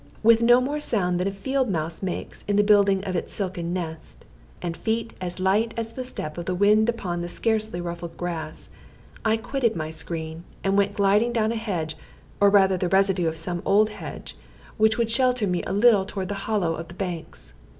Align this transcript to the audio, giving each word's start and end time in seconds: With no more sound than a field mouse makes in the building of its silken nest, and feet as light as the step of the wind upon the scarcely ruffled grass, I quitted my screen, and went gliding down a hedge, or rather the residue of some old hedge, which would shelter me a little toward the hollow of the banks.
With 0.23 0.41
no 0.41 0.59
more 0.59 0.79
sound 0.79 1.19
than 1.19 1.27
a 1.27 1.31
field 1.31 1.69
mouse 1.69 2.01
makes 2.01 2.43
in 2.47 2.55
the 2.55 2.63
building 2.63 3.03
of 3.03 3.15
its 3.15 3.35
silken 3.35 3.71
nest, 3.71 4.25
and 4.59 4.75
feet 4.75 5.13
as 5.21 5.39
light 5.39 5.75
as 5.77 5.91
the 5.91 6.03
step 6.03 6.39
of 6.39 6.45
the 6.47 6.55
wind 6.55 6.89
upon 6.89 7.21
the 7.21 7.29
scarcely 7.29 7.79
ruffled 7.79 8.17
grass, 8.17 8.71
I 9.23 9.37
quitted 9.37 9.75
my 9.75 9.91
screen, 9.91 10.43
and 10.63 10.75
went 10.75 10.95
gliding 10.95 11.31
down 11.33 11.51
a 11.51 11.55
hedge, 11.55 11.95
or 12.39 12.49
rather 12.49 12.77
the 12.77 12.89
residue 12.89 13.27
of 13.27 13.37
some 13.37 13.61
old 13.63 13.89
hedge, 13.89 14.35
which 14.77 14.97
would 14.97 15.11
shelter 15.11 15.45
me 15.45 15.61
a 15.67 15.71
little 15.71 16.05
toward 16.05 16.29
the 16.29 16.33
hollow 16.49 16.73
of 16.73 16.87
the 16.87 16.95
banks. 16.95 17.53